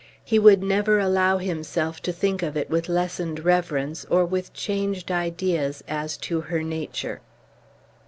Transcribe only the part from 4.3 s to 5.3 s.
changed